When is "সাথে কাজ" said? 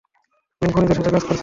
0.97-1.23